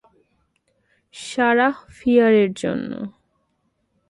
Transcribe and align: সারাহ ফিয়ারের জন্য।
সারাহ 1.13 1.75
ফিয়ারের 1.89 2.51
জন্য। 2.53 2.91